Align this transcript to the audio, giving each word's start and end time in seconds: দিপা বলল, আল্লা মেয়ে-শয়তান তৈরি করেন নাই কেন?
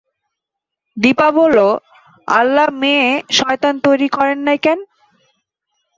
দিপা 0.97 1.27
বলল, 1.31 1.59
আল্লা 2.27 2.65
মেয়ে-শয়তান 2.81 3.75
তৈরি 3.85 4.07
করেন 4.09 4.39
নাই 4.47 4.57
কেন? 4.57 4.79